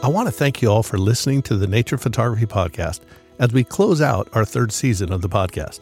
I 0.00 0.06
want 0.06 0.28
to 0.28 0.32
thank 0.32 0.62
you 0.62 0.68
all 0.68 0.84
for 0.84 0.96
listening 0.96 1.42
to 1.42 1.56
the 1.56 1.66
Nature 1.66 1.98
Photography 1.98 2.46
Podcast 2.46 3.00
as 3.40 3.52
we 3.52 3.64
close 3.64 4.00
out 4.00 4.28
our 4.32 4.44
third 4.44 4.70
season 4.70 5.12
of 5.12 5.22
the 5.22 5.28
podcast. 5.28 5.80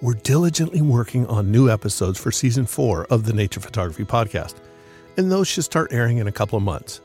We're 0.00 0.14
diligently 0.14 0.80
working 0.80 1.26
on 1.26 1.52
new 1.52 1.68
episodes 1.68 2.18
for 2.18 2.32
season 2.32 2.64
four 2.64 3.04
of 3.10 3.24
the 3.26 3.34
Nature 3.34 3.60
Photography 3.60 4.04
Podcast, 4.04 4.54
and 5.18 5.30
those 5.30 5.46
should 5.46 5.64
start 5.64 5.92
airing 5.92 6.16
in 6.16 6.28
a 6.28 6.32
couple 6.32 6.56
of 6.56 6.62
months. 6.62 7.02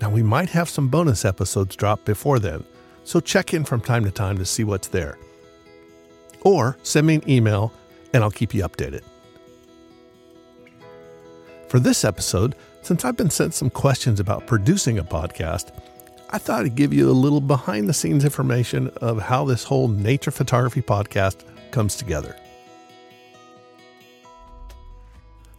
Now, 0.00 0.10
we 0.10 0.22
might 0.22 0.50
have 0.50 0.68
some 0.68 0.86
bonus 0.86 1.24
episodes 1.24 1.74
drop 1.74 2.04
before 2.04 2.38
then, 2.38 2.62
so 3.02 3.18
check 3.18 3.52
in 3.52 3.64
from 3.64 3.80
time 3.80 4.04
to 4.04 4.12
time 4.12 4.38
to 4.38 4.44
see 4.44 4.62
what's 4.62 4.86
there. 4.86 5.18
Or 6.42 6.78
send 6.84 7.08
me 7.08 7.16
an 7.16 7.28
email 7.28 7.72
and 8.14 8.22
I'll 8.22 8.30
keep 8.30 8.54
you 8.54 8.62
updated. 8.62 9.02
For 11.66 11.80
this 11.80 12.04
episode, 12.04 12.54
since 12.82 13.04
I've 13.04 13.16
been 13.16 13.30
sent 13.30 13.54
some 13.54 13.70
questions 13.70 14.20
about 14.20 14.46
producing 14.46 14.98
a 14.98 15.04
podcast, 15.04 15.72
I 16.30 16.38
thought 16.38 16.64
I'd 16.64 16.74
give 16.74 16.92
you 16.92 17.10
a 17.10 17.12
little 17.12 17.40
behind 17.40 17.88
the 17.88 17.94
scenes 17.94 18.24
information 18.24 18.88
of 19.00 19.20
how 19.22 19.44
this 19.44 19.64
whole 19.64 19.88
nature 19.88 20.30
photography 20.30 20.82
podcast 20.82 21.44
comes 21.70 21.96
together. 21.96 22.36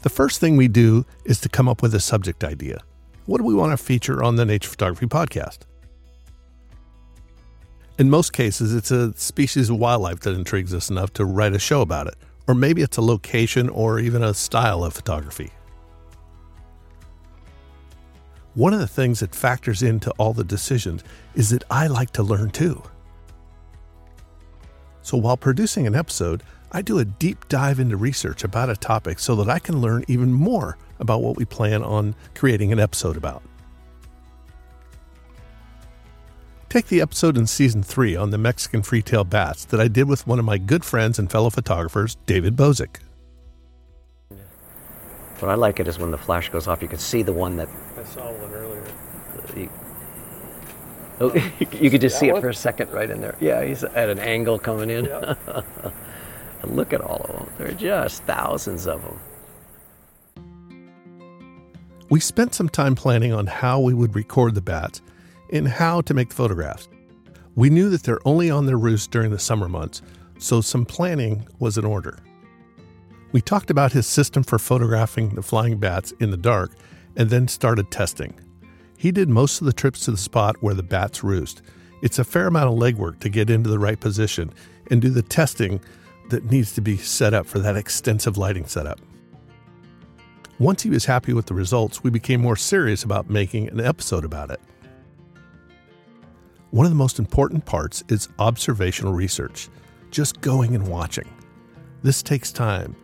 The 0.01 0.09
first 0.09 0.39
thing 0.39 0.57
we 0.57 0.67
do 0.67 1.05
is 1.25 1.41
to 1.41 1.49
come 1.49 1.67
up 1.67 1.81
with 1.81 1.93
a 1.93 1.99
subject 1.99 2.43
idea. 2.43 2.81
What 3.25 3.39
do 3.39 3.43
we 3.43 3.53
want 3.53 3.77
to 3.77 3.83
feature 3.83 4.23
on 4.23 4.37
the 4.37 4.45
Nature 4.45 4.69
Photography 4.69 5.07
Podcast? 5.07 5.59
In 7.97 8.09
most 8.09 8.31
cases, 8.31 8.73
it's 8.73 8.91
a 8.91 9.13
species 9.17 9.69
of 9.69 9.77
wildlife 9.77 10.21
that 10.21 10.35
intrigues 10.35 10.73
us 10.73 10.89
enough 10.89 11.11
to 11.13 11.25
write 11.25 11.53
a 11.53 11.59
show 11.59 11.81
about 11.81 12.07
it, 12.07 12.15
or 12.47 12.55
maybe 12.55 12.81
it's 12.81 12.95
a 12.95 13.01
location 13.01 13.67
or 13.67 13.99
even 13.99 14.23
a 14.23 14.33
style 14.33 14.85
of 14.85 14.93
photography. 14.93 15.51
One 18.55 18.73
of 18.73 18.79
the 18.79 18.87
things 18.87 19.19
that 19.19 19.35
factors 19.35 19.83
into 19.83 20.11
all 20.17 20.33
the 20.33 20.43
decisions 20.43 21.03
is 21.35 21.49
that 21.51 21.63
I 21.69 21.87
like 21.87 22.11
to 22.11 22.23
learn 22.23 22.49
too. 22.49 22.81
So 25.01 25.17
while 25.17 25.37
producing 25.37 25.87
an 25.87 25.95
episode, 25.95 26.43
I 26.71 26.81
do 26.81 26.99
a 26.99 27.05
deep 27.05 27.47
dive 27.47 27.79
into 27.79 27.97
research 27.97 28.43
about 28.43 28.69
a 28.69 28.75
topic 28.75 29.19
so 29.19 29.35
that 29.37 29.49
I 29.49 29.59
can 29.59 29.81
learn 29.81 30.03
even 30.07 30.31
more 30.31 30.77
about 30.99 31.21
what 31.21 31.37
we 31.37 31.45
plan 31.45 31.83
on 31.83 32.15
creating 32.35 32.71
an 32.71 32.79
episode 32.79 33.17
about. 33.17 33.41
Take 36.69 36.87
the 36.87 37.01
episode 37.01 37.37
in 37.37 37.47
season 37.47 37.81
3 37.81 38.15
on 38.15 38.29
the 38.29 38.37
Mexican 38.37 38.83
free-tailed 38.83 39.29
bats 39.29 39.65
that 39.65 39.79
I 39.79 39.87
did 39.87 40.07
with 40.07 40.27
one 40.27 40.37
of 40.37 40.45
my 40.45 40.59
good 40.59 40.85
friends 40.85 41.17
and 41.17 41.31
fellow 41.31 41.49
photographers, 41.49 42.15
David 42.27 42.55
Bozick. 42.55 42.97
What 45.39 45.49
I 45.49 45.55
like 45.55 45.79
it 45.79 45.87
is 45.87 45.97
when 45.99 46.11
the 46.11 46.17
flash 46.17 46.49
goes 46.49 46.67
off, 46.67 46.81
you 46.81 46.87
can 46.87 46.99
see 46.99 47.21
the 47.21 47.33
one 47.33 47.55
that. 47.57 47.69
I 47.97 48.03
saw 48.03 48.31
one 48.31 48.51
earlier. 48.51 48.83
You, 49.55 49.69
oh, 51.21 51.33
you 51.79 51.89
could 51.89 52.01
just 52.01 52.15
That 52.15 52.19
see 52.19 52.27
it 52.27 52.33
one? 52.33 52.41
for 52.41 52.49
a 52.49 52.53
second 52.53 52.91
right 52.91 53.09
in 53.09 53.21
there. 53.21 53.35
Yeah, 53.39 53.63
he's 53.63 53.83
at 53.83 54.09
an 54.09 54.19
angle 54.19 54.59
coming 54.59 54.89
in. 54.89 55.05
Yeah. 55.05 55.35
And 56.61 56.75
look 56.75 56.91
at 56.91 56.99
all 56.99 57.21
of 57.29 57.35
them. 57.37 57.49
There 57.57 57.69
are 57.69 57.73
just 57.73 58.23
thousands 58.23 58.85
of 58.85 59.01
them. 59.01 59.17
We 62.09 62.19
spent 62.19 62.53
some 62.53 62.67
time 62.67 62.95
planning 62.95 63.31
on 63.31 63.47
how 63.47 63.79
we 63.79 63.93
would 63.93 64.13
record 64.13 64.55
the 64.55 64.61
bats 64.61 65.01
and 65.53 65.69
how 65.69 66.01
to 66.01 66.13
make 66.13 66.27
the 66.27 66.35
photographs. 66.35 66.89
We 67.55 67.69
knew 67.69 67.89
that 67.91 68.03
they're 68.03 68.19
only 68.25 68.49
on 68.49 68.65
their 68.65 68.77
roost 68.77 69.09
during 69.11 69.31
the 69.31 69.39
summer 69.39 69.69
months, 69.69 70.01
so 70.37 70.59
some 70.59 70.85
planning 70.85 71.47
was 71.59 71.77
in 71.77 71.85
order. 71.85 72.19
We 73.31 73.41
talked 73.41 73.69
about 73.69 73.91
his 73.91 74.07
system 74.07 74.41
for 74.41 74.57
photographing 74.57 75.35
the 75.35 75.43
flying 75.43 75.77
bats 75.77 76.13
in 76.19 76.31
the 76.31 76.37
dark 76.37 76.71
and 77.15 77.29
then 77.29 77.47
started 77.47 77.91
testing. 77.91 78.33
He 78.97 79.11
did 79.11 79.29
most 79.29 79.61
of 79.61 79.65
the 79.67 79.73
trips 79.73 80.05
to 80.05 80.11
the 80.11 80.17
spot 80.17 80.55
where 80.61 80.73
the 80.73 80.83
bats 80.83 81.23
roost. 81.23 81.61
It's 82.01 82.17
a 82.17 82.23
fair 82.23 82.47
amount 82.47 82.73
of 82.73 82.79
legwork 82.79 83.19
to 83.19 83.29
get 83.29 83.49
into 83.49 83.69
the 83.69 83.77
right 83.77 83.99
position 83.99 84.51
and 84.89 85.01
do 85.01 85.09
the 85.09 85.21
testing 85.21 85.79
that 86.29 86.49
needs 86.49 86.73
to 86.73 86.81
be 86.81 86.97
set 86.97 87.33
up 87.33 87.45
for 87.45 87.59
that 87.59 87.75
extensive 87.75 88.37
lighting 88.37 88.65
setup. 88.65 88.99
Once 90.57 90.81
he 90.81 90.89
was 90.89 91.05
happy 91.05 91.33
with 91.33 91.45
the 91.45 91.53
results, 91.53 92.03
we 92.03 92.09
became 92.09 92.41
more 92.41 92.55
serious 92.55 93.03
about 93.03 93.29
making 93.29 93.69
an 93.69 93.79
episode 93.79 94.25
about 94.25 94.49
it. 94.49 94.59
One 96.71 96.85
of 96.85 96.91
the 96.91 96.95
most 96.95 97.19
important 97.19 97.65
parts 97.65 98.03
is 98.09 98.27
observational 98.39 99.13
research, 99.13 99.69
just 100.11 100.41
going 100.41 100.75
and 100.75 100.87
watching. 100.87 101.29
This 102.01 102.21
takes 102.21 102.51
time 102.51 102.95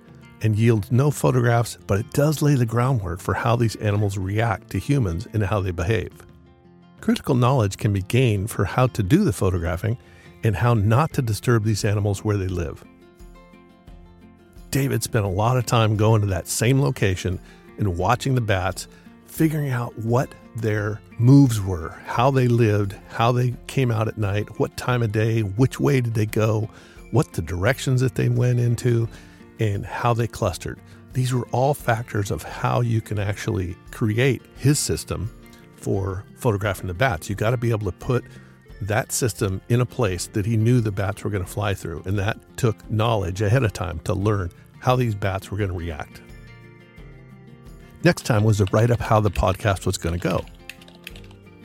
and 0.45 0.56
yields 0.56 0.91
no 0.91 1.09
photographs, 1.09 1.75
but 1.88 2.00
it 2.00 2.11
does 2.11 2.44
lay 2.44 2.53
the 2.53 2.67
groundwork 2.67 3.19
for 3.19 3.33
how 3.33 3.56
these 3.56 3.75
animals 3.78 4.16
react 4.16 4.69
to 4.69 4.78
humans 4.78 5.28
and 5.33 5.44
how 5.44 5.59
they 5.59 5.72
behave. 5.72 6.13
Critical 7.01 7.33
knowledge 7.33 7.78
can 7.78 7.91
be 7.91 8.03
gained 8.03 8.51
for 8.51 8.63
how 8.63 8.85
to 8.85 9.01
do 9.01 9.23
the 9.23 9.34
photographing 9.34 9.97
and 10.44 10.55
how 10.55 10.75
not 10.75 11.11
to 11.13 11.23
disturb 11.23 11.63
these 11.63 11.84
animals 11.84 12.23
where 12.23 12.38
they 12.38 12.47
live. 12.47 12.84
David 14.69 15.01
spent 15.01 15.25
a 15.25 15.29
lot 15.29 15.57
of 15.57 15.66
time 15.66 15.97
going 15.97 16.22
to 16.22 16.28
that 16.28 16.47
same 16.47 16.79
location 16.79 17.39
and 17.79 17.97
watching 17.97 18.35
the 18.35 18.41
bats, 18.41 18.88
figuring 19.25 19.72
out 19.72 19.97
what 19.97 20.35
their 20.57 21.01
moves 21.17 21.59
were, 21.59 21.89
how 22.05 22.29
they 22.29 22.47
lived, 22.47 22.95
how 23.09 23.31
they 23.31 23.55
came 23.66 23.89
out 23.89 24.07
at 24.07 24.19
night, 24.19 24.59
what 24.59 24.78
time 24.78 25.01
of 25.01 25.11
day, 25.11 25.41
which 25.41 25.79
way 25.79 26.01
did 26.01 26.13
they 26.13 26.28
go, 26.28 26.69
what 27.09 27.34
the 27.34 27.41
directions 27.41 28.00
that 28.01 28.13
they 28.13 28.29
went 28.29 28.59
into, 28.59 29.09
and 29.59 29.85
how 29.85 30.13
they 30.13 30.27
clustered. 30.27 30.79
These 31.13 31.33
were 31.33 31.47
all 31.51 31.73
factors 31.73 32.31
of 32.31 32.43
how 32.43 32.81
you 32.81 33.01
can 33.01 33.19
actually 33.19 33.77
create 33.91 34.41
his 34.57 34.79
system 34.79 35.29
for 35.75 36.25
photographing 36.35 36.88
the 36.88 36.93
bats. 36.93 37.29
You 37.29 37.35
got 37.35 37.51
to 37.51 37.57
be 37.57 37.71
able 37.71 37.89
to 37.89 37.97
put 37.97 38.23
that 38.81 39.11
system 39.11 39.61
in 39.69 39.81
a 39.81 39.85
place 39.85 40.27
that 40.27 40.45
he 40.45 40.57
knew 40.57 40.81
the 40.81 40.91
bats 40.91 41.23
were 41.23 41.29
going 41.29 41.43
to 41.43 41.49
fly 41.49 41.73
through. 41.73 42.03
And 42.05 42.17
that 42.19 42.38
took 42.57 42.89
knowledge 42.89 43.41
ahead 43.41 43.63
of 43.63 43.73
time 43.73 43.99
to 43.99 44.13
learn 44.13 44.51
how 44.79 44.95
these 44.95 45.16
bats 45.16 45.49
were 45.49 45.57
going 45.57 45.69
to 45.69 45.77
react. 45.77 46.22
Next 48.03 48.25
time 48.25 48.43
was 48.43 48.57
to 48.57 48.66
write 48.72 48.91
up 48.91 48.99
how 48.99 49.19
the 49.19 49.31
podcast 49.31 49.85
was 49.85 49.97
going 49.97 50.19
to 50.19 50.22
go. 50.22 50.45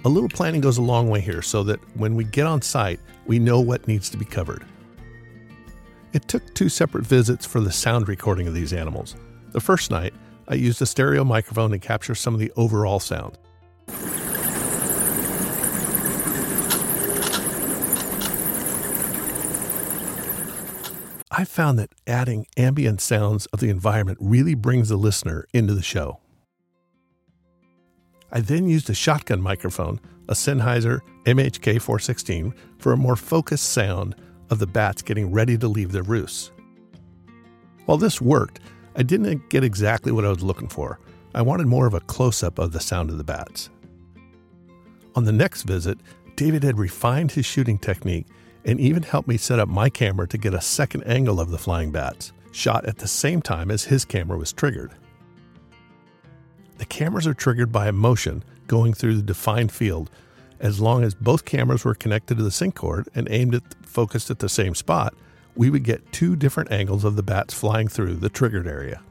A 0.04 0.08
little 0.08 0.30
planning 0.30 0.62
goes 0.62 0.78
a 0.78 0.82
long 0.82 1.10
way 1.10 1.20
here 1.20 1.42
so 1.42 1.62
that 1.64 1.80
when 1.96 2.14
we 2.14 2.24
get 2.24 2.46
on 2.46 2.62
site, 2.62 3.00
we 3.26 3.38
know 3.38 3.60
what 3.60 3.86
needs 3.86 4.08
to 4.10 4.16
be 4.16 4.24
covered. 4.24 4.64
It 6.12 6.26
took 6.26 6.54
two 6.54 6.68
separate 6.68 7.06
visits 7.06 7.46
for 7.46 7.60
the 7.60 7.70
sound 7.70 8.08
recording 8.08 8.48
of 8.48 8.54
these 8.54 8.72
animals. 8.72 9.14
The 9.52 9.60
first 9.60 9.90
night, 9.90 10.12
I 10.48 10.54
used 10.54 10.82
a 10.82 10.86
stereo 10.86 11.22
microphone 11.22 11.70
to 11.70 11.78
capture 11.78 12.16
some 12.16 12.34
of 12.34 12.40
the 12.40 12.52
overall 12.56 12.98
sound. 12.98 13.38
I 21.30 21.44
found 21.44 21.78
that 21.78 21.94
adding 22.08 22.46
ambient 22.56 23.00
sounds 23.00 23.46
of 23.46 23.60
the 23.60 23.70
environment 23.70 24.18
really 24.20 24.54
brings 24.54 24.88
the 24.88 24.96
listener 24.96 25.46
into 25.54 25.74
the 25.74 25.82
show. 25.82 26.18
I 28.32 28.40
then 28.40 28.68
used 28.68 28.90
a 28.90 28.94
shotgun 28.94 29.40
microphone, 29.40 30.00
a 30.28 30.34
Sennheiser 30.34 31.00
MHK 31.24 31.80
416, 31.80 32.52
for 32.78 32.92
a 32.92 32.96
more 32.96 33.16
focused 33.16 33.70
sound 33.70 34.16
of 34.50 34.58
the 34.58 34.66
bats 34.66 35.02
getting 35.02 35.32
ready 35.32 35.56
to 35.56 35.68
leave 35.68 35.92
their 35.92 36.02
roosts. 36.02 36.50
While 37.86 37.98
this 37.98 38.20
worked, 38.20 38.60
I 38.96 39.02
didn't 39.02 39.48
get 39.48 39.64
exactly 39.64 40.12
what 40.12 40.24
I 40.24 40.28
was 40.28 40.42
looking 40.42 40.68
for. 40.68 40.98
I 41.34 41.42
wanted 41.42 41.66
more 41.66 41.86
of 41.86 41.94
a 41.94 42.00
close 42.00 42.42
up 42.42 42.58
of 42.58 42.72
the 42.72 42.80
sound 42.80 43.10
of 43.10 43.18
the 43.18 43.24
bats. 43.24 43.70
On 45.14 45.24
the 45.24 45.32
next 45.32 45.62
visit, 45.62 45.98
David 46.36 46.62
had 46.62 46.78
refined 46.78 47.32
his 47.32 47.46
shooting 47.46 47.78
technique 47.78 48.26
and 48.64 48.80
even 48.80 49.02
helped 49.02 49.28
me 49.28 49.36
set 49.36 49.58
up 49.58 49.68
my 49.68 49.88
camera 49.88 50.26
to 50.28 50.38
get 50.38 50.54
a 50.54 50.60
second 50.60 51.02
angle 51.04 51.40
of 51.40 51.50
the 51.50 51.58
flying 51.58 51.90
bats, 51.90 52.32
shot 52.52 52.84
at 52.86 52.98
the 52.98 53.08
same 53.08 53.40
time 53.40 53.70
as 53.70 53.84
his 53.84 54.04
camera 54.04 54.36
was 54.36 54.52
triggered. 54.52 54.92
The 56.78 56.86
cameras 56.86 57.26
are 57.26 57.34
triggered 57.34 57.72
by 57.72 57.88
a 57.88 57.92
motion 57.92 58.42
going 58.66 58.94
through 58.94 59.16
the 59.16 59.22
defined 59.22 59.72
field 59.72 60.10
as 60.60 60.80
long 60.80 61.02
as 61.02 61.14
both 61.14 61.44
cameras 61.44 61.84
were 61.84 61.94
connected 61.94 62.36
to 62.36 62.42
the 62.42 62.50
sync 62.50 62.74
cord 62.74 63.08
and 63.14 63.26
aimed 63.30 63.54
at 63.54 63.62
focused 63.82 64.30
at 64.30 64.38
the 64.38 64.48
same 64.48 64.74
spot, 64.74 65.14
we 65.56 65.70
would 65.70 65.82
get 65.82 66.12
two 66.12 66.36
different 66.36 66.70
angles 66.70 67.04
of 67.04 67.16
the 67.16 67.22
bats 67.22 67.52
flying 67.52 67.88
through 67.88 68.14
the 68.14 68.28
triggered 68.28 68.68
area. 68.68 69.02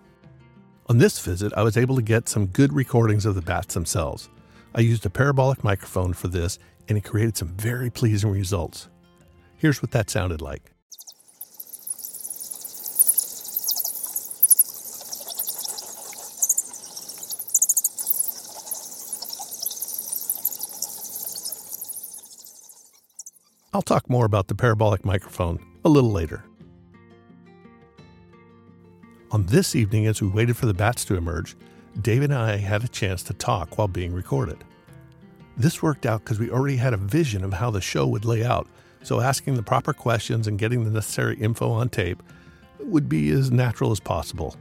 On 0.87 0.97
this 0.97 1.19
visit, 1.19 1.51
I 1.55 1.63
was 1.63 1.77
able 1.77 1.95
to 1.95 2.01
get 2.01 2.29
some 2.29 2.47
good 2.47 2.73
recordings 2.73 3.25
of 3.25 3.35
the 3.35 3.41
bats 3.41 3.73
themselves. 3.73 4.29
I 4.73 4.81
used 4.81 5.05
a 5.05 5.09
parabolic 5.09 5.63
microphone 5.63 6.13
for 6.13 6.27
this 6.27 6.57
and 6.87 6.97
it 6.97 7.03
created 7.03 7.37
some 7.37 7.49
very 7.49 7.89
pleasing 7.89 8.31
results. 8.31 8.89
Here's 9.57 9.81
what 9.81 9.91
that 9.91 10.09
sounded 10.09 10.41
like. 10.41 10.71
I'll 23.79 23.83
talk 23.83 24.09
more 24.09 24.25
about 24.25 24.49
the 24.49 24.55
parabolic 24.55 25.05
microphone 25.05 25.57
a 25.85 25.89
little 25.89 26.11
later. 26.11 26.43
On 29.31 29.45
this 29.45 29.73
evening, 29.73 30.05
as 30.05 30.21
we 30.21 30.27
waited 30.27 30.57
for 30.57 30.65
the 30.65 30.73
bats 30.73 31.05
to 31.05 31.15
emerge, 31.15 31.55
David 32.01 32.31
and 32.31 32.39
I 32.39 32.57
had 32.57 32.83
a 32.83 32.89
chance 32.89 33.23
to 33.23 33.33
talk 33.33 33.77
while 33.77 33.87
being 33.87 34.11
recorded. 34.11 34.65
This 35.55 35.81
worked 35.81 36.05
out 36.05 36.25
because 36.25 36.39
we 36.39 36.51
already 36.51 36.75
had 36.75 36.93
a 36.93 36.97
vision 36.97 37.41
of 37.41 37.53
how 37.53 37.71
the 37.71 37.79
show 37.79 38.05
would 38.05 38.25
lay 38.25 38.43
out, 38.43 38.67
so 39.01 39.21
asking 39.21 39.53
the 39.53 39.63
proper 39.63 39.93
questions 39.93 40.45
and 40.45 40.59
getting 40.59 40.83
the 40.83 40.91
necessary 40.91 41.37
info 41.37 41.71
on 41.71 41.87
tape 41.87 42.21
would 42.81 43.07
be 43.07 43.29
as 43.29 43.49
natural 43.49 43.93
as 43.93 44.01
possible. 44.01 44.57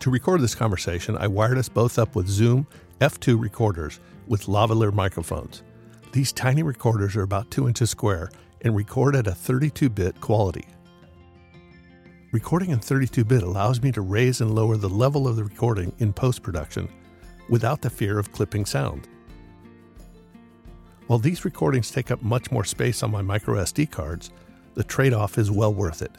To 0.00 0.10
record 0.10 0.40
this 0.40 0.56
conversation, 0.56 1.16
I 1.16 1.28
wired 1.28 1.56
us 1.56 1.68
both 1.68 2.00
up 2.00 2.16
with 2.16 2.26
Zoom 2.26 2.66
F2 3.00 3.40
recorders 3.40 4.00
with 4.26 4.46
lavalier 4.46 4.92
microphones. 4.92 5.62
These 6.12 6.32
tiny 6.32 6.62
recorders 6.62 7.16
are 7.16 7.22
about 7.22 7.50
2 7.50 7.68
inches 7.68 7.90
square 7.90 8.30
and 8.62 8.74
record 8.74 9.16
at 9.16 9.26
a 9.26 9.32
32 9.32 9.88
bit 9.90 10.20
quality. 10.20 10.66
Recording 12.32 12.70
in 12.70 12.80
32 12.80 13.24
bit 13.24 13.42
allows 13.42 13.82
me 13.82 13.92
to 13.92 14.00
raise 14.00 14.40
and 14.40 14.54
lower 14.54 14.76
the 14.76 14.88
level 14.88 15.28
of 15.28 15.36
the 15.36 15.44
recording 15.44 15.92
in 15.98 16.12
post 16.12 16.42
production 16.42 16.88
without 17.48 17.80
the 17.80 17.90
fear 17.90 18.18
of 18.18 18.32
clipping 18.32 18.66
sound. 18.66 19.08
While 21.06 21.18
these 21.18 21.44
recordings 21.44 21.90
take 21.90 22.10
up 22.10 22.22
much 22.22 22.50
more 22.50 22.64
space 22.64 23.02
on 23.02 23.10
my 23.10 23.22
micro 23.22 23.56
SD 23.62 23.90
cards, 23.90 24.32
the 24.74 24.84
trade 24.84 25.12
off 25.12 25.38
is 25.38 25.50
well 25.50 25.72
worth 25.72 26.02
it. 26.02 26.12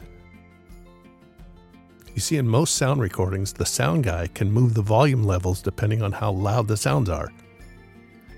You 2.14 2.20
see, 2.20 2.36
in 2.36 2.48
most 2.48 2.74
sound 2.76 3.00
recordings, 3.00 3.52
the 3.52 3.66
sound 3.66 4.04
guy 4.04 4.28
can 4.28 4.50
move 4.50 4.74
the 4.74 4.82
volume 4.82 5.24
levels 5.24 5.62
depending 5.62 6.02
on 6.02 6.12
how 6.12 6.32
loud 6.32 6.66
the 6.66 6.76
sounds 6.76 7.08
are. 7.08 7.30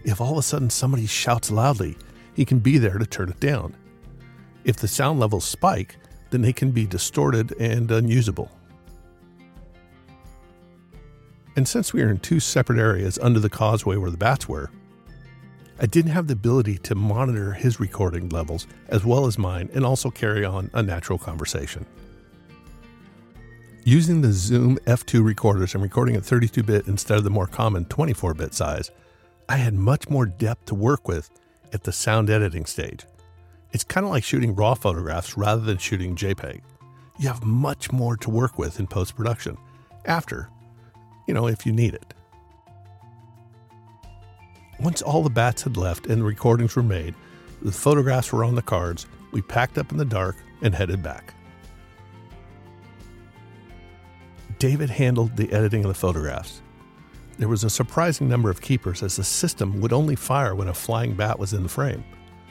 If 0.04 0.20
all 0.20 0.32
of 0.32 0.38
a 0.38 0.42
sudden 0.42 0.70
somebody 0.70 1.06
shouts 1.06 1.50
loudly, 1.50 1.96
he 2.34 2.44
can 2.44 2.58
be 2.58 2.78
there 2.78 2.98
to 2.98 3.06
turn 3.06 3.28
it 3.28 3.40
down. 3.40 3.76
If 4.64 4.76
the 4.76 4.88
sound 4.88 5.20
levels 5.20 5.44
spike, 5.44 5.96
then 6.30 6.42
they 6.42 6.52
can 6.52 6.70
be 6.70 6.86
distorted 6.86 7.52
and 7.60 7.90
unusable. 7.90 8.50
And 11.56 11.66
since 11.68 11.92
we 11.92 12.02
are 12.02 12.10
in 12.10 12.18
two 12.18 12.40
separate 12.40 12.78
areas 12.78 13.18
under 13.20 13.40
the 13.40 13.50
causeway 13.50 13.96
where 13.96 14.10
the 14.10 14.16
bats 14.16 14.48
were, 14.48 14.70
I 15.80 15.86
didn't 15.86 16.12
have 16.12 16.26
the 16.26 16.34
ability 16.34 16.78
to 16.78 16.94
monitor 16.94 17.52
his 17.52 17.80
recording 17.80 18.28
levels 18.28 18.66
as 18.88 19.04
well 19.04 19.26
as 19.26 19.38
mine 19.38 19.70
and 19.72 19.84
also 19.84 20.10
carry 20.10 20.44
on 20.44 20.70
a 20.74 20.82
natural 20.82 21.18
conversation. 21.18 21.86
Using 23.84 24.20
the 24.20 24.32
Zoom 24.32 24.76
F2 24.86 25.24
recorders 25.24 25.74
and 25.74 25.82
recording 25.82 26.16
at 26.16 26.24
32 26.24 26.62
bit 26.62 26.86
instead 26.86 27.16
of 27.16 27.24
the 27.24 27.30
more 27.30 27.46
common 27.46 27.86
24 27.86 28.34
bit 28.34 28.54
size, 28.54 28.90
I 29.50 29.56
had 29.56 29.74
much 29.74 30.08
more 30.08 30.26
depth 30.26 30.66
to 30.66 30.76
work 30.76 31.08
with 31.08 31.28
at 31.72 31.82
the 31.82 31.90
sound 31.90 32.30
editing 32.30 32.66
stage. 32.66 33.04
It's 33.72 33.82
kind 33.82 34.06
of 34.06 34.12
like 34.12 34.22
shooting 34.22 34.54
raw 34.54 34.74
photographs 34.74 35.36
rather 35.36 35.60
than 35.60 35.76
shooting 35.76 36.14
JPEG. 36.14 36.60
You 37.18 37.26
have 37.26 37.42
much 37.42 37.90
more 37.90 38.16
to 38.18 38.30
work 38.30 38.60
with 38.60 38.78
in 38.78 38.86
post 38.86 39.16
production, 39.16 39.58
after, 40.04 40.48
you 41.26 41.34
know, 41.34 41.48
if 41.48 41.66
you 41.66 41.72
need 41.72 41.94
it. 41.94 42.14
Once 44.78 45.02
all 45.02 45.24
the 45.24 45.28
bats 45.28 45.62
had 45.62 45.76
left 45.76 46.06
and 46.06 46.20
the 46.20 46.24
recordings 46.24 46.76
were 46.76 46.84
made, 46.84 47.16
the 47.60 47.72
photographs 47.72 48.32
were 48.32 48.44
on 48.44 48.54
the 48.54 48.62
cards, 48.62 49.08
we 49.32 49.42
packed 49.42 49.78
up 49.78 49.90
in 49.90 49.98
the 49.98 50.04
dark 50.04 50.36
and 50.62 50.76
headed 50.76 51.02
back. 51.02 51.34
David 54.60 54.90
handled 54.90 55.36
the 55.36 55.52
editing 55.52 55.84
of 55.84 55.88
the 55.88 55.94
photographs. 55.94 56.62
There 57.40 57.48
was 57.48 57.64
a 57.64 57.70
surprising 57.70 58.28
number 58.28 58.50
of 58.50 58.60
keepers 58.60 59.02
as 59.02 59.16
the 59.16 59.24
system 59.24 59.80
would 59.80 59.94
only 59.94 60.14
fire 60.14 60.54
when 60.54 60.68
a 60.68 60.74
flying 60.74 61.14
bat 61.14 61.38
was 61.38 61.54
in 61.54 61.62
the 61.62 61.70
frame. 61.70 62.04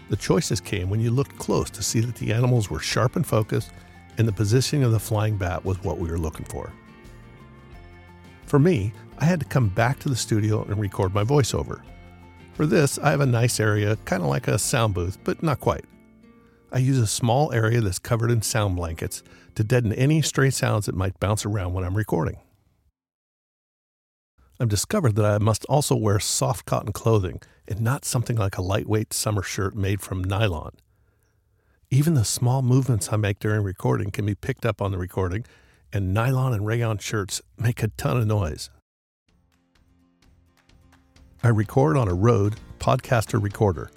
The 0.10 0.16
choices 0.16 0.60
came 0.60 0.90
when 0.90 1.00
you 1.00 1.12
looked 1.12 1.38
close 1.38 1.70
to 1.70 1.84
see 1.84 2.00
that 2.00 2.16
the 2.16 2.34
animals 2.34 2.72
were 2.72 2.80
sharp 2.80 3.16
and 3.16 3.24
focused, 3.26 3.70
and 4.18 4.28
the 4.28 4.32
positioning 4.32 4.84
of 4.84 4.92
the 4.92 5.00
flying 5.00 5.38
bat 5.38 5.64
was 5.64 5.84
what 5.84 6.00
we 6.00 6.10
were 6.10 6.18
looking 6.18 6.48
for. 6.48 6.74
For 8.48 8.58
me, 8.58 8.92
I 9.20 9.26
had 9.26 9.40
to 9.42 9.46
come 9.46 9.70
back 9.70 10.00
to 10.00 10.10
the 10.10 10.16
studio 10.16 10.64
and 10.64 10.80
record 10.80 11.14
my 11.14 11.24
voiceover. 11.24 11.84
For 12.54 12.66
this, 12.66 12.98
I 12.98 13.12
have 13.12 13.22
a 13.22 13.28
nice 13.28 13.60
area, 13.60 13.96
kind 14.06 14.24
of 14.24 14.30
like 14.30 14.48
a 14.48 14.58
sound 14.58 14.96
booth, 14.96 15.20
but 15.24 15.44
not 15.44 15.60
quite. 15.60 15.86
I 16.72 16.80
use 16.80 16.98
a 16.98 17.06
small 17.06 17.54
area 17.54 17.80
that's 17.80 18.00
covered 18.00 18.32
in 18.32 18.42
sound 18.42 18.76
blankets 18.76 19.22
to 19.54 19.64
deaden 19.64 19.94
any 19.94 20.24
stray 20.24 20.50
sounds 20.50 20.88
that 20.88 20.96
might 20.96 21.20
bounce 21.20 21.46
around 21.46 21.74
when 21.74 21.84
I'm 21.84 21.96
recording. 21.96 22.40
I've 24.62 24.68
discovered 24.68 25.16
that 25.16 25.26
I 25.26 25.38
must 25.38 25.64
also 25.66 25.96
wear 25.96 26.20
soft 26.20 26.66
cotton 26.66 26.92
clothing 26.92 27.42
and 27.66 27.80
not 27.80 28.04
something 28.04 28.36
like 28.36 28.58
a 28.58 28.62
lightweight 28.62 29.14
summer 29.14 29.42
shirt 29.42 29.74
made 29.74 30.02
from 30.02 30.22
nylon. 30.22 30.74
Even 31.90 32.14
the 32.14 32.26
small 32.26 32.62
movements 32.62 33.08
I 33.12 33.16
make 33.16 33.40
during 33.40 33.64
recording 33.64 34.12
can 34.12 34.26
be 34.26 34.36
picked 34.36 34.66
up 34.66 34.82
on 34.82 34.92
the 34.92 34.98
recording, 34.98 35.46
and 35.94 36.14
nylon 36.14 36.54
and 36.54 36.68
rayon 36.68 36.98
shirts 36.98 37.42
make 37.58 37.82
a 37.82 37.88
ton 37.88 38.18
of 38.18 38.28
noise. 38.28 38.70
I 41.42 41.48
record 41.48 41.96
on 41.96 42.10
a 42.10 42.14
Rode 42.14 42.58
Podcaster 42.80 43.42
recorder. 43.42 43.90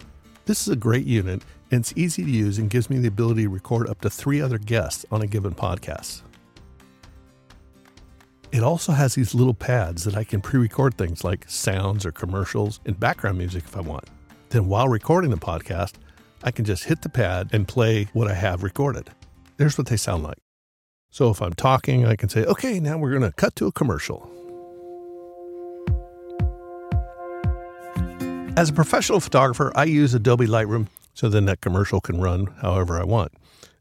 This 0.45 0.63
is 0.63 0.69
a 0.69 0.77
great 0.77 1.07
unit 1.07 1.43
and 1.73 1.81
it's 1.81 1.93
easy 1.97 2.23
to 2.25 2.31
use 2.31 2.59
and 2.59 2.71
gives 2.71 2.89
me 2.89 2.99
the 2.99 3.09
ability 3.09 3.43
to 3.43 3.49
record 3.49 3.89
up 3.89 4.01
to 4.03 4.11
three 4.11 4.41
other 4.41 4.59
guests 4.59 5.05
on 5.11 5.23
a 5.23 5.27
given 5.27 5.55
podcast. 5.55 6.23
It 8.53 8.63
also 8.63 8.93
has 8.93 9.15
these 9.15 9.35
little 9.35 9.55
pads 9.55 10.05
that 10.05 10.15
I 10.15 10.25
can 10.25 10.43
pre 10.43 10.61
record 10.61 10.99
things 10.99 11.25
like 11.25 11.49
sounds 11.49 12.05
or 12.05 12.13
commercials 12.13 12.81
and 12.85 13.01
background 13.01 13.39
music 13.39 13.65
if 13.65 13.75
I 13.75 13.81
want. 13.81 14.05
Then, 14.51 14.67
while 14.67 14.89
recording 14.89 15.31
the 15.31 15.39
podcast, 15.39 15.95
I 16.45 16.51
can 16.51 16.67
just 16.67 16.85
hit 16.85 17.01
the 17.01 17.09
pad 17.09 17.49
and 17.55 17.67
play 17.67 18.09
what 18.13 18.31
I 18.31 18.35
have 18.35 18.63
recorded. 18.63 19.09
There's 19.57 19.79
what 19.79 19.87
they 19.87 19.97
sound 19.97 20.23
like. 20.23 20.37
So, 21.09 21.31
if 21.31 21.41
I'm 21.41 21.55
talking, 21.55 22.05
I 22.05 22.15
can 22.15 22.29
say, 22.29 22.45
okay, 22.45 22.79
now 22.79 22.99
we're 22.99 23.19
going 23.19 23.23
to 23.23 23.33
cut 23.33 23.57
to 23.57 23.69
a 23.69 23.73
commercial. 23.73 24.31
As 28.55 28.69
a 28.69 28.75
professional 28.75 29.21
photographer, 29.21 29.73
I 29.75 29.85
use 29.85 30.13
Adobe 30.13 30.47
Lightroom 30.47 30.89
so 31.15 31.31
then 31.31 31.47
that 31.47 31.63
commercial 31.63 32.03
can 32.03 32.21
run 32.21 32.49
however 32.61 33.01
I 33.01 33.05
want. 33.05 33.33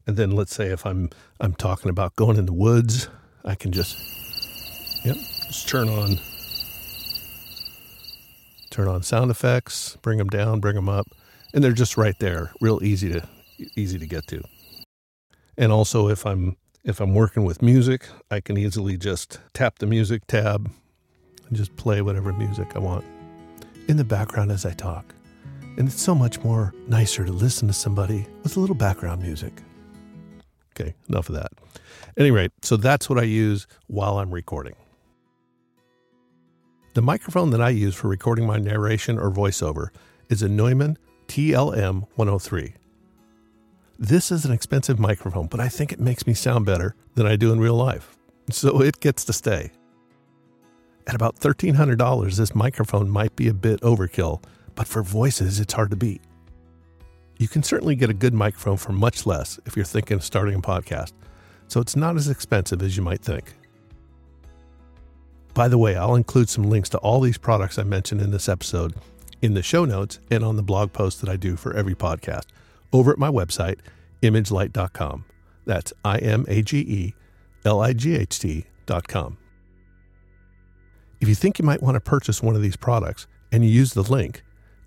And 0.06 0.16
then 0.16 0.30
let's 0.30 0.54
say 0.54 0.68
if 0.68 0.86
I'm 0.86 1.10
I'm 1.40 1.52
talking 1.52 1.90
about 1.90 2.16
going 2.16 2.38
in 2.38 2.46
the 2.46 2.54
woods, 2.54 3.08
I 3.44 3.54
can 3.54 3.70
just 3.70 4.21
yep, 5.04 5.16
just 5.16 5.68
turn 5.68 5.88
on 5.88 6.16
turn 8.70 8.88
on 8.88 9.02
sound 9.02 9.30
effects, 9.30 9.98
bring 10.00 10.16
them 10.16 10.28
down, 10.28 10.58
bring 10.58 10.74
them 10.74 10.88
up, 10.88 11.06
and 11.52 11.62
they're 11.62 11.72
just 11.72 11.98
right 11.98 12.18
there, 12.18 12.52
real 12.60 12.82
easy 12.82 13.12
to 13.12 13.28
easy 13.76 13.98
to 13.98 14.06
get 14.06 14.26
to. 14.26 14.42
And 15.56 15.70
also 15.70 16.08
if 16.08 16.26
I'm 16.26 16.56
if 16.84 17.00
I'm 17.00 17.14
working 17.14 17.44
with 17.44 17.62
music, 17.62 18.08
I 18.30 18.40
can 18.40 18.56
easily 18.56 18.96
just 18.96 19.38
tap 19.54 19.78
the 19.78 19.86
music 19.86 20.26
tab 20.26 20.70
and 21.46 21.56
just 21.56 21.76
play 21.76 22.02
whatever 22.02 22.32
music 22.32 22.74
I 22.74 22.80
want 22.80 23.04
in 23.88 23.96
the 23.96 24.04
background 24.04 24.50
as 24.50 24.66
I 24.66 24.72
talk. 24.72 25.14
And 25.76 25.88
it's 25.88 26.00
so 26.00 26.14
much 26.14 26.42
more 26.42 26.74
nicer 26.88 27.24
to 27.24 27.32
listen 27.32 27.68
to 27.68 27.74
somebody 27.74 28.26
with 28.42 28.56
a 28.56 28.60
little 28.60 28.74
background 28.74 29.22
music. 29.22 29.52
Okay, 30.74 30.94
enough 31.08 31.28
of 31.28 31.34
that. 31.36 31.52
At 32.08 32.18
any 32.18 32.30
rate, 32.30 32.52
so 32.62 32.76
that's 32.76 33.08
what 33.08 33.18
I 33.18 33.22
use 33.22 33.66
while 33.86 34.18
I'm 34.18 34.30
recording. 34.30 34.74
The 36.94 37.00
microphone 37.00 37.48
that 37.50 37.62
I 37.62 37.70
use 37.70 37.94
for 37.94 38.08
recording 38.08 38.46
my 38.46 38.58
narration 38.58 39.18
or 39.18 39.30
voiceover 39.30 39.88
is 40.28 40.42
a 40.42 40.48
Neumann 40.48 40.98
TLM 41.26 42.06
103. 42.16 42.74
This 43.98 44.30
is 44.30 44.44
an 44.44 44.52
expensive 44.52 44.98
microphone, 44.98 45.46
but 45.46 45.58
I 45.58 45.68
think 45.68 45.90
it 45.90 46.00
makes 46.00 46.26
me 46.26 46.34
sound 46.34 46.66
better 46.66 46.94
than 47.14 47.26
I 47.26 47.36
do 47.36 47.50
in 47.50 47.60
real 47.60 47.76
life. 47.76 48.18
So 48.50 48.82
it 48.82 49.00
gets 49.00 49.24
to 49.24 49.32
stay. 49.32 49.70
At 51.06 51.14
about 51.14 51.40
$1,300, 51.40 52.36
this 52.36 52.54
microphone 52.54 53.08
might 53.08 53.34
be 53.36 53.48
a 53.48 53.54
bit 53.54 53.80
overkill, 53.80 54.44
but 54.74 54.86
for 54.86 55.02
voices, 55.02 55.60
it's 55.60 55.72
hard 55.72 55.92
to 55.92 55.96
beat. 55.96 56.20
You 57.38 57.48
can 57.48 57.62
certainly 57.62 57.96
get 57.96 58.10
a 58.10 58.14
good 58.14 58.34
microphone 58.34 58.76
for 58.76 58.92
much 58.92 59.24
less 59.24 59.58
if 59.64 59.76
you're 59.76 59.86
thinking 59.86 60.16
of 60.16 60.24
starting 60.24 60.56
a 60.56 60.60
podcast, 60.60 61.14
so 61.68 61.80
it's 61.80 61.96
not 61.96 62.16
as 62.16 62.28
expensive 62.28 62.82
as 62.82 62.98
you 62.98 63.02
might 63.02 63.22
think. 63.22 63.54
By 65.54 65.68
the 65.68 65.78
way, 65.78 65.96
I'll 65.96 66.14
include 66.14 66.48
some 66.48 66.64
links 66.64 66.88
to 66.90 66.98
all 66.98 67.20
these 67.20 67.38
products 67.38 67.78
I 67.78 67.82
mentioned 67.82 68.22
in 68.22 68.30
this 68.30 68.48
episode 68.48 68.94
in 69.42 69.54
the 69.54 69.62
show 69.62 69.84
notes 69.84 70.18
and 70.30 70.44
on 70.44 70.56
the 70.56 70.62
blog 70.62 70.92
post 70.92 71.20
that 71.20 71.28
I 71.28 71.36
do 71.36 71.56
for 71.56 71.76
every 71.76 71.94
podcast 71.94 72.46
over 72.92 73.12
at 73.12 73.18
my 73.18 73.28
website, 73.28 73.80
imagelight.com. 74.22 75.24
That's 75.66 75.92
I 76.04 76.18
M 76.18 76.46
A 76.48 76.62
G 76.62 76.78
E 76.78 77.14
L 77.64 77.80
I 77.80 77.92
G 77.92 78.16
H 78.16 78.38
T.com. 78.38 79.36
If 81.20 81.28
you 81.28 81.34
think 81.34 81.58
you 81.58 81.64
might 81.64 81.82
want 81.82 81.94
to 81.94 82.00
purchase 82.00 82.42
one 82.42 82.56
of 82.56 82.62
these 82.62 82.76
products 82.76 83.26
and 83.52 83.64
you 83.64 83.70
use 83.70 83.92
the 83.92 84.02
link, 84.02 84.42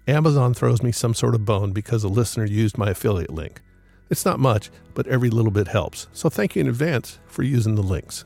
Amazon 0.08 0.54
throws 0.54 0.84
me 0.84 0.92
some 0.92 1.14
sort 1.14 1.36
of 1.36 1.46
bone 1.46 1.72
because 1.72 2.04
a 2.04 2.10
listener 2.10 2.46
used 2.46 2.78
my 2.78 2.90
affiliate 2.90 3.34
link. 3.34 3.62
It's 4.10 4.26
not 4.26 4.40
much, 4.40 4.70
but 4.94 5.08
every 5.08 5.30
little 5.30 5.52
bit 5.52 5.68
helps. 5.68 6.08
So 6.14 6.30
thank 6.30 6.56
you 6.56 6.62
in 6.62 6.68
advance 6.68 7.20
for 7.28 7.44
using 7.44 7.76
the 7.76 7.84
links. 7.84 8.26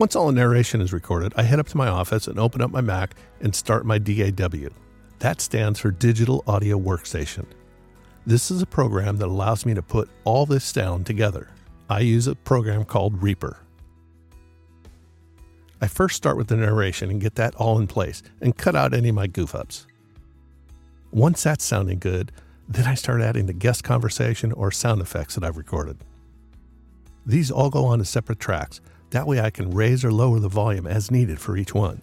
Once 0.00 0.16
all 0.16 0.28
the 0.28 0.32
narration 0.32 0.80
is 0.80 0.94
recorded, 0.94 1.30
I 1.36 1.42
head 1.42 1.60
up 1.60 1.68
to 1.68 1.76
my 1.76 1.86
office 1.86 2.26
and 2.26 2.38
open 2.38 2.62
up 2.62 2.70
my 2.70 2.80
Mac 2.80 3.14
and 3.42 3.54
start 3.54 3.84
my 3.84 3.98
DAW. 3.98 4.70
That 5.18 5.42
stands 5.42 5.78
for 5.78 5.90
Digital 5.90 6.42
Audio 6.46 6.80
Workstation. 6.80 7.44
This 8.24 8.50
is 8.50 8.62
a 8.62 8.66
program 8.66 9.18
that 9.18 9.26
allows 9.26 9.66
me 9.66 9.74
to 9.74 9.82
put 9.82 10.08
all 10.24 10.46
this 10.46 10.64
sound 10.64 11.04
together. 11.04 11.50
I 11.90 12.00
use 12.00 12.26
a 12.26 12.34
program 12.34 12.86
called 12.86 13.22
Reaper. 13.22 13.58
I 15.82 15.86
first 15.86 16.16
start 16.16 16.38
with 16.38 16.48
the 16.48 16.56
narration 16.56 17.10
and 17.10 17.20
get 17.20 17.34
that 17.34 17.54
all 17.56 17.78
in 17.78 17.86
place 17.86 18.22
and 18.40 18.56
cut 18.56 18.74
out 18.74 18.94
any 18.94 19.10
of 19.10 19.14
my 19.14 19.26
goof 19.26 19.54
ups. 19.54 19.86
Once 21.10 21.42
that's 21.42 21.62
sounding 21.62 21.98
good, 21.98 22.32
then 22.66 22.86
I 22.86 22.94
start 22.94 23.20
adding 23.20 23.44
the 23.44 23.52
guest 23.52 23.84
conversation 23.84 24.50
or 24.52 24.70
sound 24.70 25.02
effects 25.02 25.34
that 25.34 25.44
I've 25.44 25.58
recorded. 25.58 25.98
These 27.26 27.50
all 27.50 27.68
go 27.68 27.84
on 27.84 27.92
onto 27.92 28.04
separate 28.04 28.40
tracks. 28.40 28.80
That 29.10 29.26
way 29.26 29.40
I 29.40 29.50
can 29.50 29.70
raise 29.70 30.04
or 30.04 30.12
lower 30.12 30.38
the 30.38 30.48
volume 30.48 30.86
as 30.86 31.10
needed 31.10 31.40
for 31.40 31.56
each 31.56 31.74
one. 31.74 32.00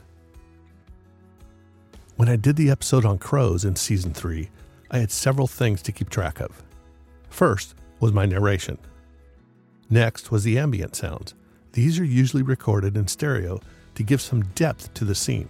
When 2.18 2.30
I 2.30 2.36
did 2.36 2.56
the 2.56 2.70
episode 2.70 3.06
on 3.06 3.18
crows 3.18 3.64
in 3.64 3.76
season 3.76 4.14
3, 4.14 4.50
I 4.92 4.98
had 4.98 5.12
several 5.12 5.48
things 5.48 5.82
to 5.84 5.92
keep 5.92 6.10
track 6.10 6.40
of. 6.40 6.64
First 7.30 7.76
was 8.00 8.12
my 8.12 8.26
narration. 8.26 8.78
Next 9.90 10.32
was 10.32 10.44
the 10.44 10.58
ambient 10.58 10.96
sounds. 10.96 11.34
These 11.74 12.00
are 12.00 12.04
usually 12.04 12.44
recorded 12.44 12.98
in 12.98 13.08
stereo 13.08 13.62
to 13.96 14.04
give 14.04 14.22
some 14.22 14.44
depth 14.56 14.94
to 14.96 15.06
the 15.06 15.16
scene. 15.16 15.50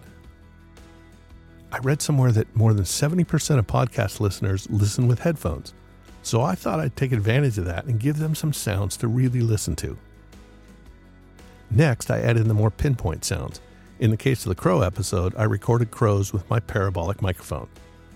I 1.71 1.79
read 1.79 2.01
somewhere 2.01 2.31
that 2.33 2.55
more 2.55 2.73
than 2.73 2.85
70% 2.85 3.57
of 3.57 3.67
podcast 3.67 4.19
listeners 4.19 4.69
listen 4.69 5.07
with 5.07 5.19
headphones, 5.19 5.73
so 6.21 6.41
I 6.41 6.55
thought 6.55 6.79
I'd 6.79 6.95
take 6.95 7.11
advantage 7.11 7.57
of 7.57 7.65
that 7.65 7.85
and 7.85 7.99
give 7.99 8.17
them 8.19 8.35
some 8.35 8.53
sounds 8.53 8.97
to 8.97 9.07
really 9.07 9.41
listen 9.41 9.75
to. 9.77 9.97
Next, 11.69 12.09
I 12.09 12.19
added 12.19 12.45
the 12.45 12.53
more 12.53 12.71
pinpoint 12.71 13.25
sounds. 13.25 13.61
In 13.99 14.11
the 14.11 14.17
case 14.17 14.45
of 14.45 14.49
the 14.49 14.55
crow 14.55 14.81
episode, 14.81 15.33
I 15.35 15.43
recorded 15.43 15.91
crows 15.91 16.31
with 16.31 16.49
my 16.49 16.59
parabolic 16.59 17.21
microphone. 17.21 17.67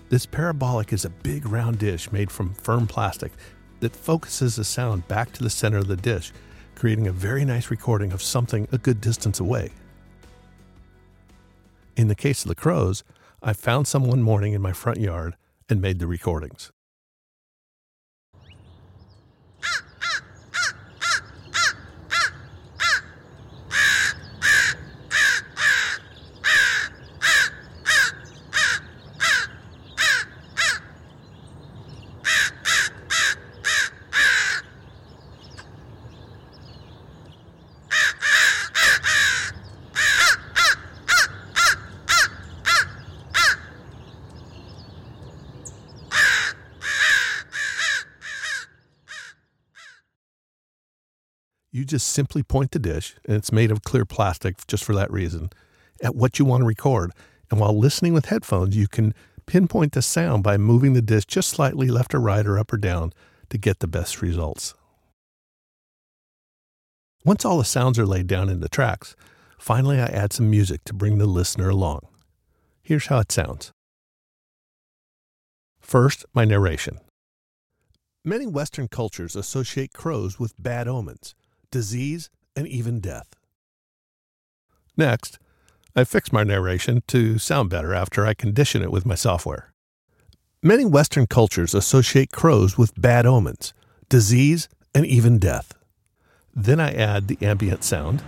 This 0.08 0.26
parabolic 0.26 0.92
is 0.92 1.04
a 1.04 1.10
big 1.10 1.46
round 1.46 1.78
dish 1.78 2.12
made 2.12 2.30
from 2.30 2.54
firm 2.54 2.86
plastic 2.86 3.32
that 3.80 3.96
focuses 3.96 4.56
the 4.56 4.64
sound 4.64 5.06
back 5.08 5.32
to 5.32 5.42
the 5.42 5.50
center 5.50 5.78
of 5.78 5.88
the 5.88 5.96
dish, 5.96 6.32
creating 6.74 7.08
a 7.08 7.12
very 7.12 7.44
nice 7.44 7.70
recording 7.70 8.12
of 8.12 8.22
something 8.22 8.68
a 8.72 8.78
good 8.78 9.00
distance 9.00 9.40
away. 9.40 9.70
In 11.96 12.08
the 12.08 12.14
case 12.14 12.42
of 12.42 12.48
the 12.48 12.54
crows, 12.54 13.04
I 13.42 13.52
found 13.52 13.86
some 13.86 14.04
one 14.04 14.22
morning 14.22 14.52
in 14.52 14.62
my 14.62 14.72
front 14.72 15.00
yard 15.00 15.36
and 15.68 15.80
made 15.80 15.98
the 15.98 16.06
recordings. 16.06 16.72
You 51.74 51.86
just 51.86 52.08
simply 52.08 52.42
point 52.42 52.72
the 52.72 52.78
dish, 52.78 53.16
and 53.24 53.34
it's 53.34 53.50
made 53.50 53.70
of 53.70 53.82
clear 53.82 54.04
plastic 54.04 54.66
just 54.66 54.84
for 54.84 54.94
that 54.94 55.10
reason, 55.10 55.48
at 56.02 56.14
what 56.14 56.38
you 56.38 56.44
want 56.44 56.60
to 56.60 56.66
record. 56.66 57.12
And 57.50 57.58
while 57.58 57.76
listening 57.76 58.12
with 58.12 58.26
headphones, 58.26 58.76
you 58.76 58.86
can 58.86 59.14
pinpoint 59.46 59.92
the 59.92 60.02
sound 60.02 60.42
by 60.42 60.58
moving 60.58 60.92
the 60.92 61.00
dish 61.00 61.24
just 61.24 61.48
slightly 61.48 61.88
left 61.88 62.14
or 62.14 62.20
right 62.20 62.46
or 62.46 62.58
up 62.58 62.74
or 62.74 62.76
down 62.76 63.14
to 63.48 63.56
get 63.56 63.78
the 63.78 63.86
best 63.86 64.20
results. 64.20 64.74
Once 67.24 67.42
all 67.42 67.56
the 67.56 67.64
sounds 67.64 67.98
are 67.98 68.06
laid 68.06 68.26
down 68.26 68.50
in 68.50 68.60
the 68.60 68.68
tracks, 68.68 69.16
finally 69.58 69.98
I 69.98 70.06
add 70.06 70.34
some 70.34 70.50
music 70.50 70.84
to 70.84 70.92
bring 70.92 71.16
the 71.16 71.26
listener 71.26 71.70
along. 71.70 72.00
Here's 72.82 73.06
how 73.06 73.20
it 73.20 73.32
sounds. 73.32 73.72
First, 75.80 76.26
my 76.34 76.44
narration. 76.44 76.98
Many 78.24 78.46
Western 78.46 78.88
cultures 78.88 79.34
associate 79.34 79.94
crows 79.94 80.38
with 80.38 80.52
bad 80.58 80.86
omens 80.86 81.34
disease, 81.72 82.30
and 82.54 82.68
even 82.68 83.00
death. 83.00 83.34
Next, 84.96 85.40
I 85.96 86.04
fix 86.04 86.32
my 86.32 86.44
narration 86.44 87.02
to 87.08 87.38
sound 87.38 87.70
better 87.70 87.92
after 87.92 88.24
I 88.24 88.34
condition 88.34 88.82
it 88.82 88.92
with 88.92 89.04
my 89.04 89.16
software. 89.16 89.72
Many 90.62 90.84
Western 90.84 91.26
cultures 91.26 91.74
associate 91.74 92.30
crows 92.30 92.78
with 92.78 93.00
bad 93.00 93.26
omens, 93.26 93.74
disease, 94.08 94.68
and 94.94 95.04
even 95.04 95.38
death. 95.38 95.72
Then 96.54 96.78
I 96.78 96.92
add 96.92 97.26
the 97.26 97.38
ambient 97.44 97.82
sound 97.82 98.22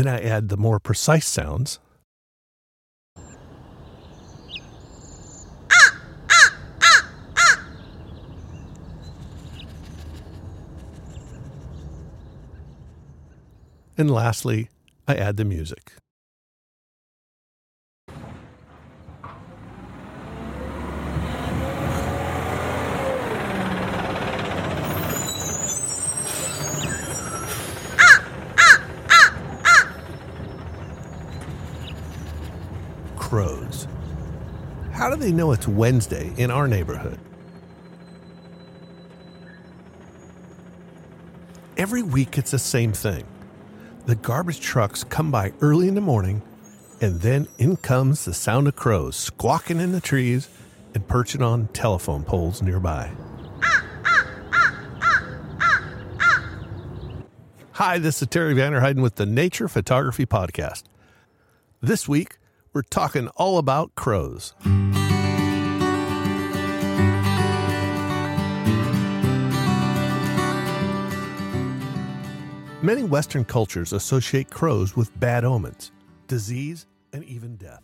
Then 0.00 0.08
I 0.08 0.22
add 0.22 0.48
the 0.48 0.56
more 0.56 0.80
precise 0.80 1.26
sounds. 1.26 1.78
And 13.98 14.10
lastly, 14.10 14.70
I 15.06 15.16
add 15.16 15.36
the 15.36 15.44
music. 15.44 15.92
crows. 33.30 33.86
How 35.00 35.08
do 35.08 35.16
they 35.16 35.32
know 35.32 35.52
it's 35.52 35.66
Wednesday 35.66 36.30
in 36.36 36.50
our 36.50 36.68
neighborhood? 36.68 37.18
Every 41.78 42.02
week 42.02 42.36
it's 42.36 42.50
the 42.50 42.58
same 42.58 42.92
thing. 42.92 43.24
The 44.04 44.16
garbage 44.16 44.60
trucks 44.60 45.02
come 45.02 45.30
by 45.30 45.54
early 45.62 45.88
in 45.88 45.94
the 45.94 46.02
morning, 46.02 46.42
and 47.00 47.18
then 47.22 47.48
in 47.56 47.78
comes 47.78 48.26
the 48.26 48.34
sound 48.34 48.68
of 48.68 48.76
crows 48.76 49.16
squawking 49.16 49.80
in 49.80 49.92
the 49.92 50.02
trees 50.02 50.50
and 50.92 51.08
perching 51.08 51.40
on 51.40 51.68
telephone 51.68 52.22
poles 52.22 52.60
nearby. 52.60 53.10
Hi, 57.72 57.96
this 57.96 58.20
is 58.20 58.28
Terry 58.28 58.54
Vanderheiden 58.54 59.00
with 59.00 59.14
the 59.14 59.24
Nature 59.24 59.66
Photography 59.66 60.26
Podcast. 60.26 60.82
This 61.80 62.06
week, 62.06 62.36
we're 62.72 62.82
talking 62.82 63.28
all 63.36 63.58
about 63.58 63.94
crows. 63.94 64.54
Many 72.82 73.02
Western 73.02 73.44
cultures 73.44 73.92
associate 73.92 74.48
crows 74.50 74.96
with 74.96 75.18
bad 75.20 75.44
omens, 75.44 75.92
disease, 76.28 76.86
and 77.12 77.22
even 77.24 77.56
death. 77.56 77.82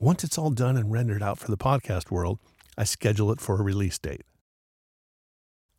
Once 0.00 0.24
it's 0.24 0.38
all 0.38 0.50
done 0.50 0.76
and 0.76 0.92
rendered 0.92 1.22
out 1.22 1.38
for 1.38 1.50
the 1.50 1.56
podcast 1.56 2.10
world, 2.10 2.38
I 2.78 2.84
schedule 2.84 3.32
it 3.32 3.40
for 3.40 3.60
a 3.60 3.62
release 3.62 3.98
date. 3.98 4.22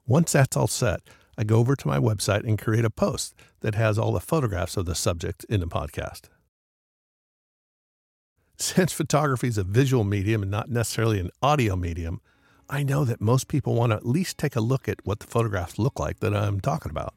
Once 0.05 0.33
that's 0.33 0.57
all 0.57 0.67
set, 0.67 1.01
I 1.39 1.45
go 1.45 1.55
over 1.55 1.73
to 1.73 1.87
my 1.87 1.97
website 1.99 2.45
and 2.45 2.59
create 2.59 2.83
a 2.83 2.89
post 2.89 3.33
that 3.61 3.73
has 3.73 3.97
all 3.97 4.11
the 4.11 4.19
photographs 4.19 4.75
of 4.75 4.85
the 4.85 4.93
subject 4.93 5.45
in 5.45 5.61
the 5.61 5.67
podcast. 5.67 6.23
Since 8.57 8.91
photography 8.91 9.47
is 9.47 9.57
a 9.57 9.63
visual 9.63 10.03
medium 10.03 10.41
and 10.41 10.51
not 10.51 10.69
necessarily 10.69 11.17
an 11.17 11.29
audio 11.41 11.77
medium, 11.77 12.19
I 12.69 12.83
know 12.83 13.05
that 13.05 13.21
most 13.21 13.47
people 13.47 13.73
want 13.73 13.93
to 13.93 13.95
at 13.95 14.05
least 14.05 14.37
take 14.37 14.57
a 14.57 14.59
look 14.59 14.89
at 14.89 15.05
what 15.05 15.21
the 15.21 15.27
photographs 15.27 15.79
look 15.79 15.97
like 15.97 16.19
that 16.19 16.35
I'm 16.35 16.59
talking 16.59 16.89
about. 16.89 17.13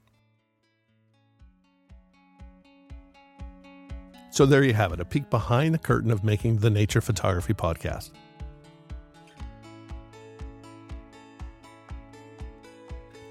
So 4.31 4.47
there 4.47 4.63
you 4.63 4.73
have 4.75 4.93
it, 4.93 5.01
a 5.01 5.05
peek 5.05 5.31
behind 5.31 5.75
the 5.75 5.79
curtain 5.79 6.13
of 6.13 6.23
making 6.23 6.59
the 6.59 6.71
Nature 6.71 7.01
Photography 7.01 7.55
Podcast. 7.55 8.13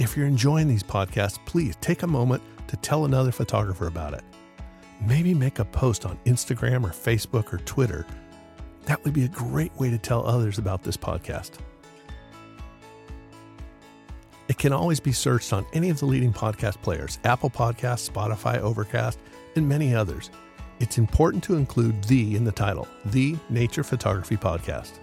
If 0.02 0.18
you're 0.18 0.26
enjoying 0.26 0.68
these 0.68 0.82
podcasts, 0.82 1.38
please 1.46 1.76
take 1.76 2.02
a 2.02 2.08
moment 2.08 2.42
to 2.70 2.76
tell 2.78 3.06
another 3.06 3.32
photographer 3.32 3.86
about 3.86 4.16
it. 4.16 4.24
Maybe 5.00 5.36
make 5.36 5.60
a 5.60 5.66
post 5.66 6.08
on 6.08 6.18
Instagram 6.26 6.84
or 6.84 6.90
Facebook 6.90 7.54
or 7.54 7.60
Twitter. 7.60 8.08
That 8.86 9.04
would 9.04 9.14
be 9.14 9.26
a 9.26 9.28
great 9.28 9.72
way 9.76 9.92
to 9.92 10.00
tell 10.00 10.26
others 10.26 10.58
about 10.58 10.82
this 10.82 10.98
podcast. 10.98 11.52
It 14.48 14.58
can 14.58 14.74
always 14.74 15.00
be 15.00 15.12
searched 15.12 15.54
on 15.54 15.68
any 15.72 15.92
of 15.92 16.00
the 16.00 16.08
leading 16.08 16.34
podcast 16.34 16.82
players 16.82 17.20
Apple 17.24 17.52
Podcasts, 17.52 18.10
Spotify, 18.10 18.58
Overcast, 18.58 19.20
and 19.56 19.70
many 19.70 19.94
others. 19.94 20.32
It's 20.80 20.98
important 20.98 21.44
to 21.44 21.58
include 21.58 22.06
the 22.06 22.36
in 22.36 22.44
the 22.44 22.52
title, 22.52 22.88
the 23.06 23.38
Nature 23.52 23.84
Photography 23.84 24.36
Podcast. 24.36 25.01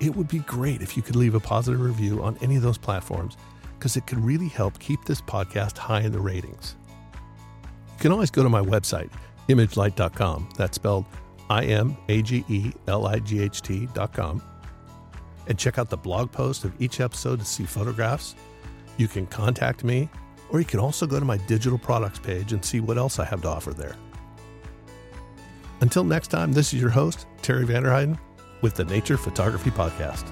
It 0.00 0.14
would 0.14 0.28
be 0.28 0.40
great 0.40 0.82
if 0.82 0.96
you 0.96 1.02
could 1.02 1.16
leave 1.16 1.34
a 1.34 1.40
positive 1.40 1.80
review 1.80 2.22
on 2.22 2.36
any 2.42 2.56
of 2.56 2.62
those 2.62 2.78
platforms 2.78 3.36
because 3.78 3.96
it 3.96 4.06
could 4.06 4.18
really 4.18 4.48
help 4.48 4.78
keep 4.78 5.04
this 5.04 5.20
podcast 5.20 5.78
high 5.78 6.00
in 6.00 6.12
the 6.12 6.20
ratings. 6.20 6.76
You 7.96 8.00
can 8.00 8.12
always 8.12 8.30
go 8.30 8.42
to 8.42 8.48
my 8.48 8.60
website, 8.60 9.10
imagelight.com. 9.48 10.50
That's 10.56 10.76
spelled 10.76 11.06
I 11.48 11.64
M 11.64 11.96
A 12.08 12.22
G 12.22 12.44
E 12.48 12.72
L 12.88 13.06
I 13.06 13.20
G 13.20 13.40
H 13.42 13.62
T.com. 13.62 14.42
And 15.48 15.58
check 15.58 15.78
out 15.78 15.88
the 15.88 15.96
blog 15.96 16.32
post 16.32 16.64
of 16.64 16.72
each 16.80 17.00
episode 17.00 17.38
to 17.38 17.44
see 17.44 17.64
photographs. 17.64 18.34
You 18.96 19.08
can 19.08 19.26
contact 19.26 19.84
me, 19.84 20.08
or 20.50 20.58
you 20.58 20.64
can 20.64 20.80
also 20.80 21.06
go 21.06 21.18
to 21.18 21.24
my 21.24 21.36
digital 21.36 21.78
products 21.78 22.18
page 22.18 22.52
and 22.52 22.64
see 22.64 22.80
what 22.80 22.98
else 22.98 23.18
I 23.18 23.24
have 23.24 23.42
to 23.42 23.48
offer 23.48 23.72
there. 23.72 23.94
Until 25.80 26.04
next 26.04 26.28
time, 26.28 26.52
this 26.52 26.72
is 26.72 26.80
your 26.80 26.90
host, 26.90 27.26
Terry 27.42 27.64
Vanderheiden, 27.64 28.18
with 28.62 28.74
the 28.74 28.84
Nature 28.84 29.16
Photography 29.16 29.70
Podcast. 29.70 30.24